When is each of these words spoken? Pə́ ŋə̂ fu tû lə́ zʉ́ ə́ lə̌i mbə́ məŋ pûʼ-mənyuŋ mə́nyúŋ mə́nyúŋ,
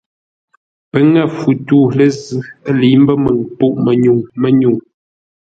Pə́ 0.91 1.01
ŋə̂ 1.11 1.25
fu 1.37 1.49
tû 1.65 1.77
lə́ 1.97 2.09
zʉ́ 2.23 2.41
ə́ 2.67 2.71
lə̌i 2.79 2.95
mbə́ 3.01 3.15
məŋ 3.23 3.37
pûʼ-mənyuŋ 3.57 4.19
mə́nyúŋ 4.41 4.41
mə́nyúŋ, 4.41 4.77